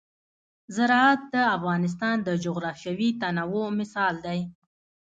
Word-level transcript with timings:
زراعت 0.75 1.21
د 1.33 1.35
افغانستان 1.57 2.15
د 2.27 2.29
جغرافیوي 2.45 3.09
تنوع 3.21 3.67
مثال 3.79 4.15
دی. 4.25 4.39